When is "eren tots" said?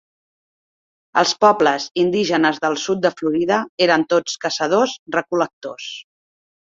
3.89-4.43